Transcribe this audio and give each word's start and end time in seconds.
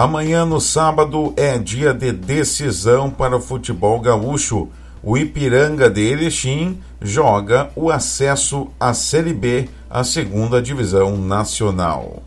Amanhã, 0.00 0.46
no 0.46 0.62
sábado, 0.62 1.34
é 1.36 1.58
dia 1.58 1.92
de 1.92 2.10
decisão 2.10 3.10
para 3.10 3.36
o 3.36 3.40
futebol 3.40 4.00
gaúcho. 4.00 4.70
O 5.02 5.18
Ipiranga 5.18 5.90
de 5.90 6.00
Erechim 6.00 6.78
joga 7.02 7.68
o 7.76 7.90
acesso 7.90 8.68
à 8.80 8.94
Série 8.94 9.34
B, 9.34 9.68
a 9.90 10.02
segunda 10.02 10.62
divisão 10.62 11.18
nacional. 11.18 12.22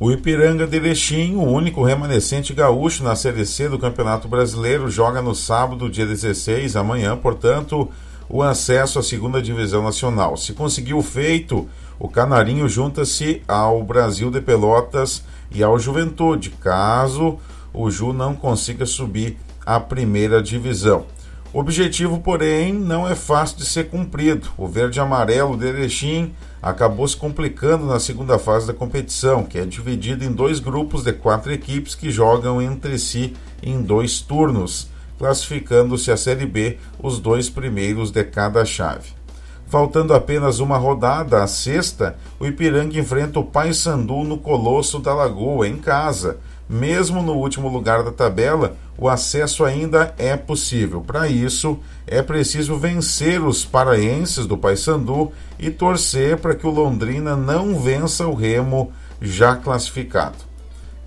O 0.03 0.12
Ipiranga 0.12 0.67
de 0.67 0.76
Erechim, 0.76 1.36
o 1.36 1.44
único 1.44 1.81
remanescente 1.81 2.53
gaúcho 2.53 3.05
na 3.05 3.16
Série 3.16 3.45
C 3.45 3.70
do 3.70 3.80
Campeonato 3.80 4.28
Brasileiro, 4.28 4.90
joga 4.90 5.22
no 5.22 5.34
sábado, 5.34 5.90
dia 5.90 6.05
16, 6.05 6.76
amanhã, 6.76 7.16
portanto, 7.16 7.90
o 8.30 8.41
acesso 8.41 9.00
à 9.00 9.04
segunda 9.04 9.41
divisão 9.41 9.84
nacional. 9.84 10.38
Se 10.38 10.54
conseguir 10.54 10.94
o 10.94 11.02
feito, 11.02 11.68
o 12.00 12.08
Canarinho 12.08 12.68
junta-se 12.68 13.41
ao 13.48 13.84
Brasil 13.84 14.31
de 14.31 14.41
Pelotas 14.41 15.23
e 15.52 15.64
ao 15.64 15.77
Juventude, 15.77 16.50
caso 16.50 17.38
o 17.73 17.89
Ju 17.89 18.14
não 18.14 18.36
consiga 18.36 18.86
subir 18.86 19.38
à 19.66 19.80
primeira 19.80 20.42
divisão. 20.42 21.06
O 21.53 21.59
objetivo, 21.59 22.20
porém, 22.20 22.73
não 22.73 23.08
é 23.08 23.14
fácil 23.14 23.58
de 23.58 23.66
ser 23.66 23.88
cumprido. 23.88 24.50
O 24.58 24.67
verde-amarelo 24.67 25.56
de 25.56 25.67
Erechim 25.67 26.34
acabou 26.59 27.08
se 27.08 27.16
complicando 27.16 27.86
na 27.86 28.00
segunda 28.00 28.40
fase 28.40 28.66
da 28.66 28.73
competição, 28.73 29.44
que 29.44 29.59
é 29.59 29.66
dividida 29.66 30.25
em 30.25 30.31
dois 30.31 30.59
grupos 30.59 31.03
de 31.03 31.14
quatro 31.14 31.53
equipes 31.53 31.94
que 31.94 32.09
jogam 32.09 32.59
entre 32.59 32.97
si 32.97 33.36
em 33.62 33.84
dois 33.84 34.19
turnos 34.19 34.92
classificando-se 35.23 36.11
a 36.11 36.17
Série 36.17 36.45
B 36.45 36.77
os 37.02 37.17
dois 37.17 37.49
primeiros 37.49 38.11
de 38.11 38.25
cada 38.25 38.66
chave. 38.66 39.11
Faltando 39.67 40.13
apenas 40.13 40.59
uma 40.59 40.75
rodada, 40.75 41.41
a 41.41 41.47
sexta, 41.47 42.17
o 42.38 42.45
Ipiranga 42.45 42.99
enfrenta 42.99 43.39
o 43.39 43.45
Paysandu 43.45 44.25
no 44.25 44.38
Colosso 44.38 44.99
da 44.99 45.13
Lagoa, 45.13 45.66
em 45.66 45.77
casa. 45.77 46.39
Mesmo 46.67 47.21
no 47.21 47.35
último 47.35 47.69
lugar 47.69 48.03
da 48.03 48.11
tabela, 48.11 48.75
o 48.97 49.07
acesso 49.07 49.63
ainda 49.63 50.13
é 50.17 50.35
possível. 50.35 50.99
Para 50.99 51.29
isso, 51.29 51.79
é 52.05 52.21
preciso 52.21 52.75
vencer 52.75 53.41
os 53.41 53.63
paraenses 53.63 54.45
do 54.45 54.57
Paysandu 54.57 55.31
e 55.57 55.71
torcer 55.71 56.35
para 56.35 56.53
que 56.53 56.67
o 56.67 56.69
Londrina 56.69 57.33
não 57.33 57.79
vença 57.79 58.27
o 58.27 58.33
Remo 58.33 58.91
já 59.21 59.55
classificado. 59.55 60.53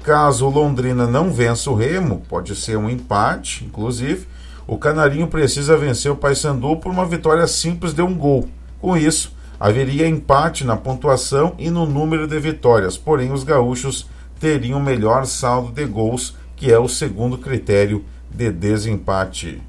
Caso 0.06 0.46
o 0.46 0.50
Londrina 0.50 1.04
não 1.04 1.32
vença 1.32 1.68
o 1.68 1.74
Remo, 1.74 2.22
pode 2.28 2.54
ser 2.54 2.78
um 2.78 2.88
empate, 2.88 3.64
inclusive, 3.64 4.28
o 4.64 4.78
Canarinho 4.78 5.26
precisa 5.26 5.76
vencer 5.76 6.12
o 6.12 6.16
Paysandu 6.16 6.76
por 6.76 6.92
uma 6.92 7.04
vitória 7.04 7.44
simples 7.48 7.92
de 7.92 8.02
um 8.02 8.14
gol. 8.14 8.48
Com 8.80 8.96
isso, 8.96 9.32
haveria 9.58 10.06
empate 10.06 10.62
na 10.62 10.76
pontuação 10.76 11.56
e 11.58 11.70
no 11.70 11.84
número 11.84 12.28
de 12.28 12.38
vitórias, 12.38 12.96
porém 12.96 13.32
os 13.32 13.42
gaúchos 13.42 14.08
teriam 14.38 14.78
melhor 14.78 15.26
saldo 15.26 15.72
de 15.72 15.84
gols, 15.84 16.36
que 16.54 16.70
é 16.70 16.78
o 16.78 16.86
segundo 16.86 17.36
critério 17.36 18.04
de 18.30 18.52
desempate. 18.52 19.60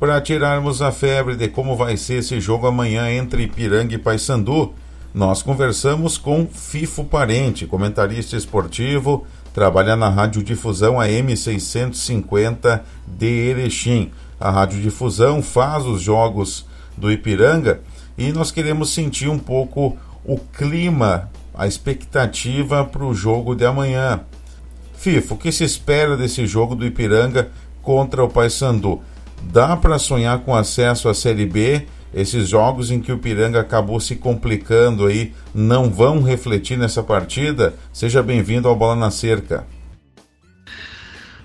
Para 0.00 0.20
tirarmos 0.20 0.82
a 0.82 0.90
febre 0.90 1.36
de 1.36 1.46
como 1.46 1.76
vai 1.76 1.96
ser 1.96 2.14
esse 2.14 2.40
jogo 2.40 2.66
amanhã 2.66 3.08
entre 3.12 3.44
Ipiranga 3.44 3.94
e 3.94 3.98
Paysandu, 3.98 4.74
nós 5.14 5.42
conversamos 5.42 6.16
com 6.16 6.46
Fifo 6.46 7.04
Parente, 7.04 7.66
comentarista 7.66 8.34
esportivo, 8.34 9.26
trabalha 9.52 9.94
na 9.94 10.08
Radiodifusão 10.08 10.98
AM 10.98 11.36
650 11.36 12.82
de 13.06 13.26
Erechim. 13.26 14.10
A 14.40 14.50
Radiodifusão 14.50 15.42
faz 15.42 15.84
os 15.84 16.00
jogos 16.00 16.66
do 16.96 17.12
Ipiranga 17.12 17.82
e 18.16 18.32
nós 18.32 18.50
queremos 18.50 18.94
sentir 18.94 19.28
um 19.28 19.38
pouco 19.38 19.98
o 20.24 20.38
clima, 20.38 21.30
a 21.54 21.66
expectativa 21.66 22.82
para 22.82 23.04
o 23.04 23.14
jogo 23.14 23.54
de 23.54 23.66
amanhã. 23.66 24.20
Fifo, 24.94 25.34
o 25.34 25.38
que 25.38 25.52
se 25.52 25.62
espera 25.62 26.16
desse 26.16 26.46
jogo 26.46 26.74
do 26.74 26.86
Ipiranga 26.86 27.50
contra 27.82 28.24
o 28.24 28.28
Paysandu? 28.30 29.02
Dá 29.42 29.76
para 29.76 29.98
sonhar 29.98 30.38
com 30.38 30.54
acesso 30.54 31.08
à 31.10 31.14
Série 31.14 31.44
B 31.44 31.86
esses 32.14 32.48
jogos 32.48 32.90
em 32.90 33.00
que 33.00 33.12
o 33.12 33.18
Piranga 33.18 33.60
acabou 33.60 33.98
se 34.00 34.16
complicando 34.16 35.06
aí 35.06 35.32
não 35.54 35.90
vão 35.90 36.22
refletir 36.22 36.76
nessa 36.76 37.02
partida? 37.02 37.74
Seja 37.92 38.22
bem-vindo 38.22 38.68
ao 38.68 38.76
Bola 38.76 38.96
na 38.96 39.10
Cerca. 39.10 39.66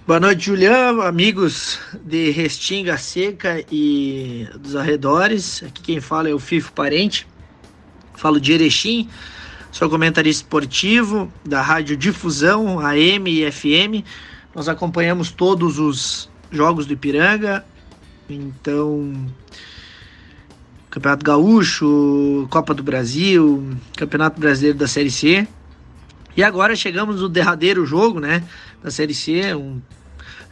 Boa 0.08 0.22
noite, 0.22 0.46
Julião, 0.46 1.02
amigos 1.02 1.80
de 2.06 2.32
Restinga 2.32 2.98
Seca 2.98 3.62
e 3.70 4.48
dos 4.58 4.74
arredores. 4.74 5.62
Aqui 5.64 5.82
quem 5.82 6.00
fala 6.00 6.30
é 6.30 6.34
o 6.34 6.40
Fifo 6.40 6.72
Parente. 6.72 7.28
Falo 8.16 8.40
de 8.40 8.54
Erechim, 8.54 9.10
sou 9.70 9.90
comentarista 9.90 10.44
esportivo 10.44 11.32
da 11.46 11.62
Rádio 11.62 11.98
Difusão, 11.98 12.80
AM 12.80 13.30
e 13.30 13.52
FM. 13.52 14.06
Nós 14.56 14.70
acompanhamos 14.70 15.30
todos 15.30 15.78
os 15.78 16.30
jogos 16.50 16.86
do 16.86 16.94
Ipiranga. 16.94 17.66
Então, 18.30 19.14
Campeonato 20.97 21.24
Gaúcho, 21.24 22.47
Copa 22.50 22.74
do 22.74 22.81
Brasil, 22.81 23.78
Campeonato 23.96 24.40
Brasileiro 24.40 24.80
da 24.80 24.88
Série 24.88 25.12
C. 25.12 25.47
E 26.35 26.44
agora 26.44 26.75
chegamos 26.75 27.22
no 27.22 27.30
derradeiro 27.30 27.85
jogo, 27.85 28.19
né, 28.19 28.44
da 28.84 28.90
Série 28.90 29.13
C, 29.13 29.53
um 29.53 29.80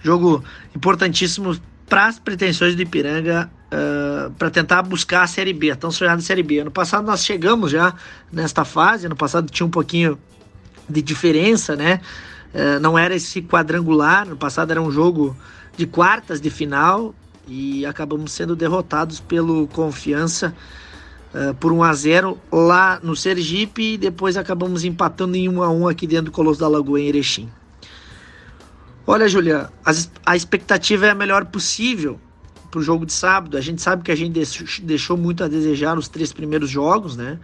jogo 0.03 0.43
importantíssimo 0.75 1.57
para 1.87 2.05
as 2.05 2.19
pretensões 2.19 2.75
do 2.75 2.81
Ipiranga 2.83 3.49
uh, 3.71 4.31
para 4.33 4.51
tentar 4.51 4.83
buscar 4.83 5.23
a 5.23 5.27
Série 5.27 5.53
B, 5.53 5.71
a 5.71 5.75
tão 5.75 5.89
sonhada 5.89 6.21
Série 6.21 6.43
B. 6.43 6.59
Ano 6.59 6.71
passado 6.71 7.05
nós 7.05 7.25
chegamos 7.25 7.71
já 7.71 7.95
nesta 8.31 8.63
fase, 8.63 9.07
ano 9.07 9.15
passado 9.15 9.49
tinha 9.49 9.65
um 9.65 9.71
pouquinho 9.71 10.17
de 10.87 11.01
diferença, 11.01 11.75
né? 11.75 12.01
Uh, 12.53 12.79
não 12.79 12.97
era 12.97 13.15
esse 13.15 13.41
quadrangular, 13.41 14.27
no 14.27 14.37
passado 14.37 14.69
era 14.69 14.81
um 14.81 14.91
jogo 14.91 15.35
de 15.75 15.87
quartas 15.87 16.39
de 16.39 16.51
final, 16.51 17.15
e 17.47 17.85
acabamos 17.85 18.31
sendo 18.31 18.55
derrotados 18.55 19.19
pelo 19.19 19.67
Confiança 19.67 20.55
uh, 21.33 21.53
por 21.55 21.71
1 21.71 21.83
a 21.83 21.93
0 21.93 22.39
lá 22.51 22.99
no 23.01 23.15
Sergipe 23.15 23.93
e 23.93 23.97
depois 23.97 24.37
acabamos 24.37 24.83
empatando 24.83 25.35
em 25.35 25.47
1 25.49 25.63
a 25.63 25.69
1 25.69 25.87
aqui 25.87 26.07
dentro 26.07 26.25
do 26.25 26.31
Colosso 26.31 26.59
da 26.59 26.67
Lagoa 26.67 26.99
em 26.99 27.07
Erechim. 27.07 27.49
Olha, 29.07 29.27
Julia, 29.27 29.69
a 30.25 30.35
expectativa 30.35 31.05
é 31.05 31.11
a 31.11 31.15
melhor 31.15 31.45
possível 31.45 32.19
para 32.71 32.79
o 32.79 32.83
jogo 32.83 33.05
de 33.05 33.13
sábado. 33.13 33.55
A 33.55 33.61
gente 33.61 33.81
sabe 33.81 34.01
que 34.01 34.11
a 34.11 34.15
gente 34.15 34.33
deixou 34.81 35.15
muito 35.15 35.43
a 35.43 35.47
desejar 35.47 35.95
nos 35.95 36.07
três 36.07 36.33
primeiros 36.33 36.71
jogos, 36.71 37.15
né? 37.15 37.39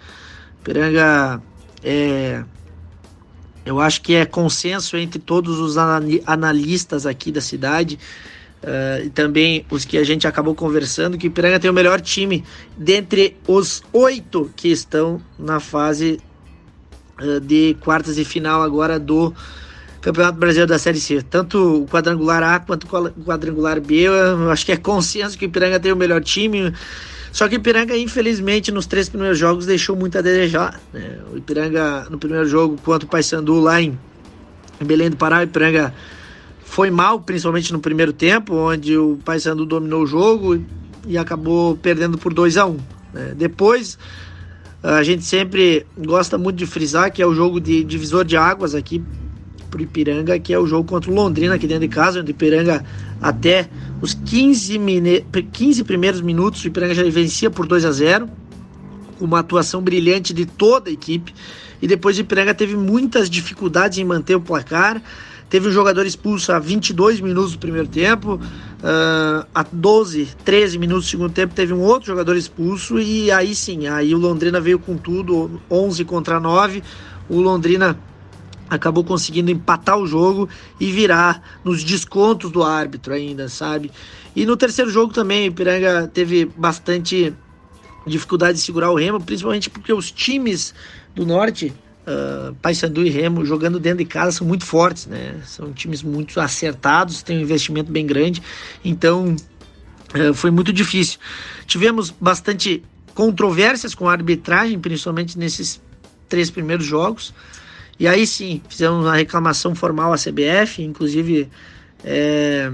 Piranga 0.64 1.42
é 1.84 2.44
eu 3.64 3.80
acho 3.80 4.02
que 4.02 4.16
é 4.16 4.26
consenso 4.26 4.98
entre 4.98 5.20
todos 5.20 5.60
os 5.60 5.78
analistas 5.78 7.06
aqui 7.06 7.32
da 7.32 7.42
cidade 7.42 8.00
Uh, 8.62 9.06
e 9.06 9.10
também 9.10 9.66
os 9.72 9.86
que 9.86 9.98
a 9.98 10.04
gente 10.04 10.28
acabou 10.28 10.54
conversando, 10.54 11.18
que 11.18 11.26
o 11.26 11.30
Ipiranga 11.30 11.60
tem 11.60 11.70
o 11.70 11.74
melhor 11.74 12.00
time 12.00 12.44
dentre 12.78 13.36
os 13.48 13.82
oito 13.92 14.52
que 14.56 14.68
estão 14.68 15.20
na 15.38 15.60
fase 15.60 16.20
uh, 17.20 17.40
de 17.40 17.76
quartas 17.82 18.20
e 18.20 18.24
final 18.24 18.62
agora 18.62 19.00
do 19.00 19.34
Campeonato 20.00 20.38
Brasileiro 20.38 20.70
da 20.70 20.78
Série 20.78 21.00
C. 21.00 21.24
Tanto 21.24 21.84
o 21.84 21.88
quadrangular 21.88 22.44
A 22.44 22.60
quanto 22.60 22.84
o 22.86 23.24
quadrangular 23.24 23.82
B, 23.82 23.96
eu 23.96 24.52
acho 24.52 24.66
que 24.66 24.72
é 24.72 24.78
consenso 24.78 25.38
que 25.38 25.46
o 25.46 25.48
Ipiranga 25.48 25.80
tem 25.80 25.92
o 25.92 25.96
melhor 25.96 26.24
time. 26.24 26.72
Só 27.32 27.48
que 27.48 27.56
o 27.56 27.58
Ipiranga, 27.58 27.98
infelizmente, 27.98 28.72
nos 28.72 28.86
três 28.86 29.08
primeiros 29.08 29.40
jogos 29.40 29.66
deixou 29.66 29.96
muito 29.96 30.18
a 30.18 30.22
desejar. 30.22 30.80
Né? 30.94 31.18
O 31.34 31.38
Ipiranga, 31.38 32.08
no 32.10 32.18
primeiro 32.18 32.46
jogo, 32.46 32.78
contra 32.84 33.08
o 33.08 33.10
Paysandu 33.10 33.60
lá 33.60 33.82
em 33.82 33.98
Belém 34.80 35.10
do 35.10 35.18
Pará, 35.18 35.40
o 35.40 35.44
Ipiranga 35.44 35.94
foi 36.72 36.90
mal, 36.90 37.20
principalmente 37.20 37.74
no 37.74 37.82
primeiro 37.82 38.14
tempo, 38.14 38.56
onde 38.56 38.98
o 38.98 39.20
Paysandu 39.26 39.66
dominou 39.66 40.04
o 40.04 40.08
jogo 40.08 40.64
e 41.06 41.18
acabou 41.18 41.76
perdendo 41.76 42.18
por 42.18 42.34
2 42.34 42.56
a 42.56 42.66
1 42.66 42.70
um, 42.70 42.78
né? 43.14 43.34
Depois, 43.36 44.00
a 44.82 45.04
gente 45.04 45.26
sempre 45.26 45.86
gosta 45.98 46.38
muito 46.38 46.56
de 46.56 46.66
frisar 46.66 47.12
que 47.12 47.22
é 47.22 47.28
o 47.28 47.36
jogo 47.36 47.60
de 47.60 47.84
divisor 47.84 48.24
de 48.24 48.38
águas 48.38 48.74
aqui 48.74 49.04
pro 49.70 49.82
Ipiranga, 49.82 50.40
que 50.40 50.54
é 50.54 50.58
o 50.58 50.66
jogo 50.66 50.88
contra 50.88 51.12
o 51.12 51.14
Londrina 51.14 51.56
aqui 51.56 51.68
dentro 51.68 51.86
de 51.86 51.94
casa, 51.94 52.22
onde 52.22 52.32
o 52.32 52.34
Ipiranga 52.34 52.86
até 53.22 53.68
os 54.02 54.14
15, 54.14 54.80
mine... 54.80 55.26
15 55.52 55.84
primeiros 55.84 56.22
minutos 56.22 56.64
o 56.64 56.68
Ipiranga 56.68 56.96
já 56.96 57.04
vencia 57.04 57.52
por 57.52 57.68
2 57.68 57.84
a 57.84 57.92
0 57.92 58.30
uma 59.20 59.40
atuação 59.40 59.82
brilhante 59.82 60.34
de 60.34 60.46
toda 60.46 60.90
a 60.90 60.94
equipe 60.94 61.34
e 61.82 61.88
depois 61.88 62.18
o 62.18 62.22
Ipiranga 62.22 62.54
teve 62.54 62.78
muitas 62.78 63.30
dificuldades 63.30 63.98
em 63.98 64.06
manter 64.06 64.36
o 64.36 64.42
placar 64.42 65.02
teve 65.52 65.68
um 65.68 65.72
jogador 65.72 66.06
expulso 66.06 66.54
a 66.54 66.60
22 66.60 67.20
minutos 67.20 67.52
do 67.52 67.60
primeiro 67.60 67.88
tempo, 67.90 68.36
uh, 68.36 69.46
a 69.54 69.64
12, 69.70 70.30
13 70.46 70.80
minutos 70.80 71.06
do 71.08 71.10
segundo 71.10 71.34
tempo 71.34 71.54
teve 71.54 71.74
um 71.74 71.82
outro 71.82 72.08
jogador 72.08 72.38
expulso 72.38 72.98
e 72.98 73.30
aí 73.30 73.54
sim, 73.54 73.86
aí 73.86 74.16
o 74.16 74.18
Londrina 74.18 74.62
veio 74.62 74.80
com 74.80 74.96
tudo, 74.96 75.62
11 75.70 76.06
contra 76.06 76.40
9, 76.40 76.82
o 77.28 77.42
Londrina 77.42 78.00
acabou 78.70 79.04
conseguindo 79.04 79.52
empatar 79.52 79.98
o 79.98 80.08
jogo 80.08 80.48
e 80.80 80.90
virar 80.90 81.44
nos 81.66 81.84
descontos 81.84 82.50
do 82.50 82.64
árbitro 82.64 83.14
ainda, 83.14 83.50
sabe? 83.50 83.92
E 84.34 84.46
no 84.46 84.56
terceiro 84.56 84.90
jogo 84.90 85.12
também, 85.12 85.50
o 85.50 85.52
Ipiranga 85.52 86.10
teve 86.14 86.46
bastante 86.46 87.36
dificuldade 88.08 88.58
de 88.58 88.64
segurar 88.64 88.90
o 88.90 88.96
Remo, 88.96 89.20
principalmente 89.20 89.70
porque 89.70 89.92
os 89.92 90.10
times 90.12 90.74
do 91.14 91.26
Norte 91.26 91.74
uh, 92.08 92.54
Paysandu 92.56 93.06
e 93.06 93.10
Remo 93.10 93.46
jogando 93.46 93.80
dentro 93.80 94.00
de 94.00 94.06
casa 94.06 94.32
são 94.32 94.48
muito 94.48 94.66
fortes, 94.66 95.08
né? 95.08 95.42
São 95.46 95.72
times 95.74 96.04
muito 96.04 96.40
acertados, 96.40 97.24
têm 97.24 97.38
um 97.38 97.42
investimento 97.42 97.92
bem 97.92 98.06
grande, 98.06 98.42
então 98.84 99.36
uh, 100.16 100.34
foi 100.34 100.52
muito 100.52 100.72
difícil. 100.72 101.20
Tivemos 101.66 102.12
bastante 102.12 102.84
controvérsias 103.14 103.94
com 103.94 104.08
a 104.08 104.12
arbitragem, 104.12 104.80
principalmente 104.80 105.38
nesses 105.38 105.82
três 106.30 106.50
primeiros 106.50 106.86
jogos. 106.86 107.34
E 108.00 108.08
aí 108.08 108.26
sim, 108.26 108.62
fizemos 108.68 109.06
uma 109.06 109.16
reclamação 109.16 109.76
formal 109.76 110.12
à 110.12 110.16
CBF, 110.16 110.82
inclusive 110.82 111.48
é, 112.04 112.72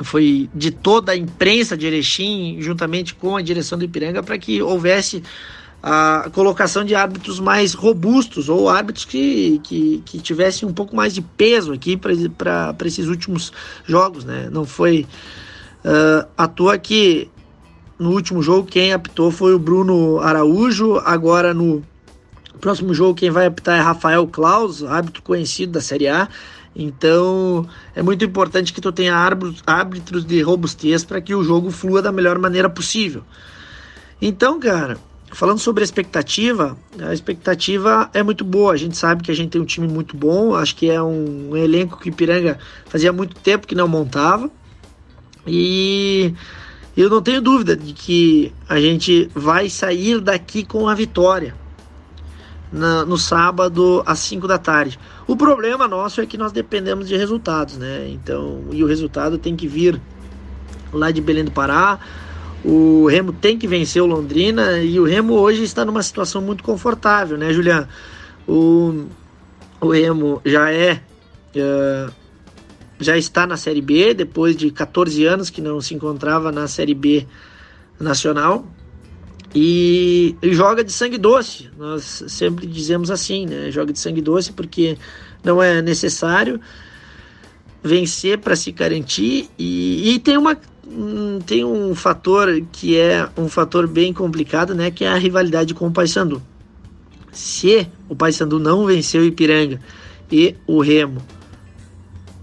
foi 0.00 0.48
de 0.54 0.70
toda 0.70 1.12
a 1.12 1.16
imprensa 1.16 1.76
de 1.76 1.86
Erechim, 1.86 2.56
juntamente 2.60 3.14
com 3.14 3.36
a 3.36 3.42
direção 3.42 3.78
do 3.78 3.84
Ipiranga, 3.84 4.22
para 4.22 4.38
que 4.38 4.62
houvesse 4.62 5.22
a 5.82 6.30
colocação 6.32 6.84
de 6.84 6.94
árbitros 6.94 7.40
mais 7.40 7.74
robustos 7.74 8.48
ou 8.48 8.68
árbitros 8.68 9.04
que, 9.04 9.60
que, 9.64 10.02
que 10.04 10.20
tivessem 10.20 10.68
um 10.68 10.72
pouco 10.72 10.94
mais 10.94 11.12
de 11.12 11.20
peso 11.20 11.72
aqui 11.72 11.96
para 11.96 12.76
esses 12.84 13.08
últimos 13.08 13.52
jogos, 13.84 14.24
né? 14.24 14.48
Não 14.52 14.64
foi 14.64 15.06
uh, 15.84 16.28
à 16.38 16.46
toa 16.46 16.78
que 16.78 17.28
no 17.98 18.12
último 18.12 18.42
jogo 18.42 18.68
quem 18.68 18.92
apitou 18.92 19.32
foi 19.32 19.54
o 19.54 19.58
Bruno 19.58 20.20
Araújo, 20.20 20.98
agora 21.04 21.52
no 21.52 21.82
próximo 22.60 22.94
jogo 22.94 23.14
quem 23.14 23.30
vai 23.30 23.46
apitar 23.46 23.76
é 23.76 23.82
Rafael 23.82 24.24
Klaus, 24.28 24.84
árbitro 24.84 25.20
conhecido 25.22 25.72
da 25.72 25.80
Série 25.80 26.06
A. 26.06 26.28
Então 26.76 27.66
é 27.94 28.02
muito 28.02 28.24
importante 28.24 28.72
que 28.72 28.80
tu 28.80 28.92
tenha 28.92 29.16
árbitros 29.66 30.24
de 30.24 30.40
robustez 30.42 31.04
para 31.04 31.20
que 31.20 31.34
o 31.34 31.42
jogo 31.42 31.72
flua 31.72 32.00
da 32.00 32.12
melhor 32.12 32.38
maneira 32.38 32.70
possível. 32.70 33.24
Então, 34.20 34.60
cara, 34.60 34.96
Falando 35.32 35.58
sobre 35.58 35.82
a 35.82 35.84
expectativa, 35.84 36.76
a 37.00 37.14
expectativa 37.14 38.10
é 38.12 38.22
muito 38.22 38.44
boa. 38.44 38.74
A 38.74 38.76
gente 38.76 38.98
sabe 38.98 39.22
que 39.22 39.30
a 39.30 39.34
gente 39.34 39.50
tem 39.50 39.60
um 39.60 39.64
time 39.64 39.88
muito 39.88 40.14
bom. 40.14 40.54
Acho 40.54 40.76
que 40.76 40.90
é 40.90 41.02
um, 41.02 41.56
elenco 41.56 41.98
que 41.98 42.08
o 42.08 42.10
Ipiranga 42.10 42.58
fazia 42.84 43.12
muito 43.14 43.34
tempo 43.36 43.66
que 43.66 43.74
não 43.74 43.88
montava. 43.88 44.50
E 45.46 46.34
eu 46.94 47.08
não 47.08 47.22
tenho 47.22 47.40
dúvida 47.40 47.74
de 47.74 47.94
que 47.94 48.52
a 48.68 48.78
gente 48.78 49.30
vai 49.34 49.70
sair 49.70 50.20
daqui 50.20 50.66
com 50.66 50.86
a 50.86 50.94
vitória 50.94 51.54
na, 52.70 53.06
no 53.06 53.16
sábado 53.16 54.02
às 54.04 54.18
5 54.18 54.46
da 54.46 54.58
tarde. 54.58 54.98
O 55.26 55.34
problema 55.34 55.88
nosso 55.88 56.20
é 56.20 56.26
que 56.26 56.36
nós 56.36 56.52
dependemos 56.52 57.08
de 57.08 57.16
resultados, 57.16 57.78
né? 57.78 58.06
Então, 58.10 58.64
e 58.70 58.84
o 58.84 58.86
resultado 58.86 59.38
tem 59.38 59.56
que 59.56 59.66
vir 59.66 59.98
lá 60.92 61.10
de 61.10 61.22
Belém 61.22 61.44
do 61.44 61.50
Pará 61.50 61.98
o 62.64 63.06
Remo 63.06 63.32
tem 63.32 63.58
que 63.58 63.66
vencer 63.66 64.02
o 64.02 64.06
Londrina 64.06 64.78
e 64.78 65.00
o 65.00 65.04
Remo 65.04 65.34
hoje 65.34 65.62
está 65.64 65.84
numa 65.84 66.02
situação 66.02 66.40
muito 66.40 66.62
confortável, 66.62 67.36
né, 67.36 67.52
Julian? 67.52 67.88
O, 68.46 69.06
o 69.80 69.88
Remo 69.90 70.40
já 70.44 70.72
é 70.72 71.00
uh, 71.56 72.12
já 73.00 73.18
está 73.18 73.46
na 73.46 73.56
Série 73.56 73.80
B 73.80 74.14
depois 74.14 74.56
de 74.56 74.70
14 74.70 75.24
anos 75.26 75.50
que 75.50 75.60
não 75.60 75.80
se 75.80 75.94
encontrava 75.94 76.52
na 76.52 76.68
Série 76.68 76.94
B 76.94 77.26
nacional 77.98 78.64
e, 79.54 80.36
e 80.40 80.54
joga 80.54 80.84
de 80.84 80.92
sangue 80.92 81.18
doce. 81.18 81.68
Nós 81.76 82.24
sempre 82.28 82.66
dizemos 82.66 83.10
assim, 83.10 83.46
né? 83.46 83.70
Joga 83.70 83.92
de 83.92 83.98
sangue 83.98 84.20
doce 84.20 84.52
porque 84.52 84.96
não 85.42 85.62
é 85.62 85.82
necessário 85.82 86.60
vencer 87.82 88.38
para 88.38 88.54
se 88.54 88.70
garantir 88.70 89.50
e, 89.58 90.14
e 90.14 90.18
tem 90.20 90.38
uma 90.38 90.56
tem 91.46 91.64
um 91.64 91.94
fator 91.94 92.48
que 92.72 92.98
é 92.98 93.28
um 93.36 93.48
fator 93.48 93.86
bem 93.86 94.12
complicado, 94.12 94.74
né? 94.74 94.90
Que 94.90 95.04
é 95.04 95.08
a 95.08 95.16
rivalidade 95.16 95.74
com 95.74 95.86
o 95.86 95.92
Paysandu. 95.92 96.42
Se 97.30 97.86
o 98.08 98.16
Paysandu 98.16 98.58
não 98.58 98.84
venceu 98.84 99.22
o 99.22 99.24
Ipiranga 99.24 99.80
e 100.30 100.56
o 100.66 100.80
Remo 100.80 101.22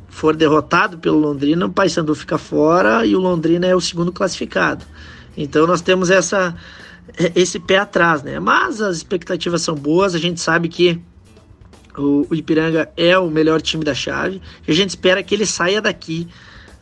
for 0.09 0.35
derrotado 0.35 0.97
pelo 0.97 1.19
Londrina, 1.19 1.65
o 1.65 1.71
Paysandu 1.71 2.15
fica 2.15 2.37
fora 2.37 3.05
e 3.05 3.15
o 3.15 3.19
Londrina 3.19 3.67
é 3.67 3.75
o 3.75 3.81
segundo 3.81 4.11
classificado. 4.11 4.85
Então 5.37 5.67
nós 5.67 5.81
temos 5.81 6.09
essa 6.09 6.55
esse 7.35 7.59
pé 7.59 7.77
atrás, 7.77 8.23
né? 8.23 8.39
Mas 8.39 8.81
as 8.81 8.97
expectativas 8.97 9.61
são 9.61 9.75
boas, 9.75 10.15
a 10.15 10.19
gente 10.19 10.39
sabe 10.39 10.69
que 10.69 10.99
o, 11.97 12.25
o 12.29 12.35
Ipiranga 12.35 12.89
é 12.95 13.17
o 13.17 13.29
melhor 13.29 13.61
time 13.61 13.83
da 13.83 13.93
chave 13.93 14.41
e 14.67 14.71
a 14.71 14.75
gente 14.75 14.89
espera 14.89 15.21
que 15.21 15.35
ele 15.35 15.45
saia 15.45 15.81
daqui 15.81 16.27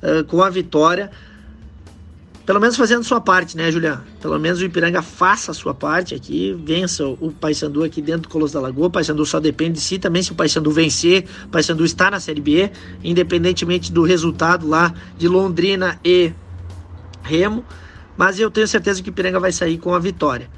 uh, 0.02 0.24
com 0.26 0.44
a 0.44 0.50
vitória 0.50 1.10
pelo 2.48 2.62
menos 2.62 2.78
fazendo 2.78 3.04
sua 3.04 3.20
parte, 3.20 3.58
né, 3.58 3.70
Julián? 3.70 4.00
Pelo 4.22 4.40
menos 4.40 4.62
o 4.62 4.64
Ipiranga 4.64 5.02
faça 5.02 5.52
a 5.52 5.54
sua 5.54 5.74
parte 5.74 6.16
aqui, 6.16 6.58
vença 6.64 7.06
o 7.06 7.30
Paysandu 7.30 7.84
aqui 7.84 8.02
dentro 8.02 8.22
do 8.22 8.30
Colosso 8.30 8.54
da 8.54 8.62
Lagoa. 8.62 8.88
O 8.88 8.90
Paysandu 8.90 9.26
só 9.26 9.38
depende 9.38 9.74
de 9.74 9.82
si 9.82 10.00
também. 10.00 10.24
Se 10.24 10.32
o 10.32 10.36
Paysandu 10.36 10.72
vencer, 10.72 11.26
o 11.44 11.50
Paysandu 11.50 11.84
está 11.84 12.10
na 12.10 12.22
Série 12.22 12.40
B, 12.40 12.72
independentemente 13.04 13.92
do 13.92 14.02
resultado 14.02 14.66
lá 14.66 14.94
de 15.18 15.28
Londrina 15.28 16.00
e 16.06 16.32
Remo. 17.22 17.66
Mas 18.16 18.40
eu 18.40 18.50
tenho 18.50 18.66
certeza 18.66 19.04
que 19.04 19.10
o 19.10 19.12
Ipiranga 19.12 19.42
vai 19.42 19.52
sair 19.52 19.78
com 19.78 19.94
a 19.94 20.00
vitória. 20.00 20.50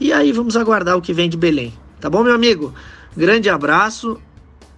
E 0.00 0.12
aí 0.12 0.32
vamos 0.32 0.56
aguardar 0.56 0.96
o 0.96 1.00
que 1.00 1.12
vem 1.12 1.30
de 1.30 1.36
Belém. 1.36 1.72
Tá 2.00 2.10
bom, 2.10 2.24
meu 2.24 2.34
amigo? 2.34 2.74
Grande 3.16 3.48
abraço 3.48 4.20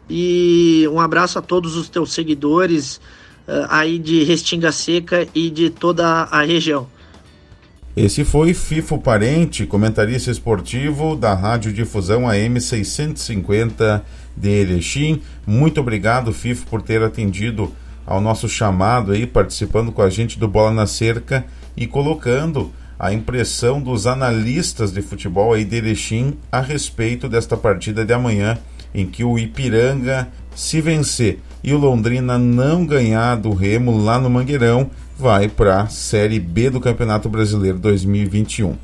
e 0.06 0.86
um 0.92 1.00
abraço 1.00 1.38
a 1.38 1.42
todos 1.42 1.76
os 1.76 1.88
teus 1.88 2.12
seguidores 2.12 3.00
aí 3.68 3.98
de 3.98 4.24
Restinga 4.24 4.70
Seca 4.72 5.26
e 5.34 5.50
de 5.50 5.70
toda 5.70 6.06
a 6.06 6.42
região. 6.42 6.86
Esse 7.96 8.24
foi 8.24 8.54
Fifo 8.54 8.96
Parente, 8.98 9.66
comentarista 9.66 10.30
esportivo 10.30 11.16
da 11.16 11.34
Rádio 11.34 11.72
Difusão 11.72 12.28
AM 12.28 12.60
650 12.60 14.04
de 14.36 14.48
Erechim. 14.48 15.20
Muito 15.44 15.80
obrigado, 15.80 16.32
Fifo, 16.32 16.64
por 16.66 16.80
ter 16.80 17.02
atendido 17.02 17.72
ao 18.06 18.20
nosso 18.20 18.48
chamado 18.48 19.10
aí, 19.10 19.26
participando 19.26 19.90
com 19.90 20.00
a 20.00 20.08
gente 20.08 20.38
do 20.38 20.46
Bola 20.46 20.70
na 20.70 20.86
Cerca 20.86 21.44
e 21.76 21.88
colocando 21.88 22.72
a 22.96 23.12
impressão 23.12 23.80
dos 23.80 24.06
analistas 24.06 24.92
de 24.92 25.02
futebol 25.02 25.52
aí 25.52 25.64
de 25.64 25.76
Erechim 25.76 26.34
a 26.52 26.60
respeito 26.60 27.28
desta 27.28 27.56
partida 27.56 28.04
de 28.04 28.12
amanhã, 28.12 28.58
em 28.94 29.06
que 29.06 29.24
o 29.24 29.38
Ipiranga, 29.38 30.28
se 30.54 30.80
vencer 30.80 31.40
e 31.62 31.72
o 31.72 31.78
Londrina 31.78 32.38
não 32.38 32.86
ganhar 32.86 33.36
do 33.36 33.52
Remo 33.52 34.02
lá 34.02 34.18
no 34.18 34.30
Mangueirão, 34.30 34.90
vai 35.18 35.48
para 35.48 35.82
a 35.82 35.88
Série 35.88 36.38
B 36.38 36.70
do 36.70 36.80
Campeonato 36.80 37.28
Brasileiro 37.28 37.78
2021. 37.78 38.76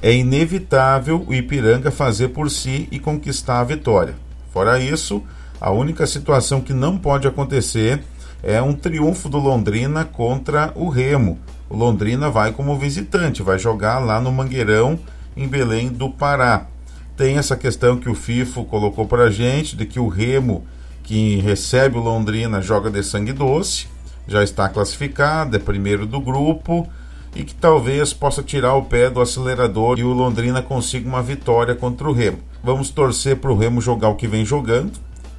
É 0.00 0.12
inevitável 0.12 1.24
o 1.26 1.34
Ipiranga 1.34 1.90
fazer 1.90 2.28
por 2.28 2.50
si 2.50 2.88
e 2.90 2.98
conquistar 2.98 3.60
a 3.60 3.64
vitória. 3.64 4.14
Fora 4.52 4.78
isso, 4.78 5.22
a 5.60 5.70
única 5.70 6.06
situação 6.06 6.60
que 6.60 6.72
não 6.72 6.98
pode 6.98 7.26
acontecer 7.26 8.02
é 8.42 8.60
um 8.60 8.74
triunfo 8.74 9.28
do 9.28 9.38
Londrina 9.38 10.04
contra 10.04 10.70
o 10.74 10.88
Remo. 10.88 11.38
O 11.68 11.76
Londrina 11.76 12.28
vai 12.28 12.52
como 12.52 12.78
visitante, 12.78 13.42
vai 13.42 13.58
jogar 13.58 13.98
lá 13.98 14.20
no 14.20 14.30
Mangueirão, 14.30 14.98
em 15.36 15.48
Belém 15.48 15.88
do 15.88 16.10
Pará. 16.10 16.66
Tem 17.16 17.38
essa 17.38 17.56
questão 17.56 17.96
que 17.96 18.08
o 18.08 18.14
FIFO 18.14 18.64
colocou 18.64 19.06
para 19.06 19.24
a 19.24 19.30
gente, 19.30 19.74
de 19.74 19.86
que 19.86 19.98
o 19.98 20.08
Remo 20.08 20.64
que 21.04 21.36
recebe 21.36 21.98
o 21.98 22.02
Londrina 22.02 22.62
joga 22.62 22.90
de 22.90 23.02
sangue 23.02 23.32
doce, 23.32 23.86
já 24.26 24.42
está 24.42 24.68
classificado, 24.68 25.54
é 25.54 25.58
primeiro 25.58 26.06
do 26.06 26.18
grupo 26.18 26.88
e 27.36 27.44
que 27.44 27.54
talvez 27.54 28.12
possa 28.12 28.42
tirar 28.42 28.74
o 28.74 28.84
pé 28.84 29.10
do 29.10 29.20
acelerador 29.20 29.98
e 29.98 30.04
o 30.04 30.12
Londrina 30.12 30.62
consiga 30.62 31.06
uma 31.06 31.22
vitória 31.22 31.74
contra 31.74 32.08
o 32.08 32.12
Remo. 32.12 32.38
Vamos 32.62 32.88
torcer 32.88 33.36
para 33.36 33.52
o 33.52 33.56
Remo 33.56 33.82
jogar 33.82 34.08
o 34.08 34.14
que 34.14 34.26
vem 34.26 34.46
jogando, 34.46 34.92